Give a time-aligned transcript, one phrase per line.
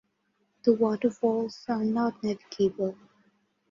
[0.63, 2.97] The waterfalls are not navigable.